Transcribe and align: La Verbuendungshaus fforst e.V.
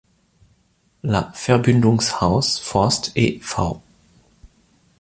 La 1.03 1.31
Verbuendungshaus 1.35 2.57
fforst 2.57 3.11
e.V. 3.15 3.81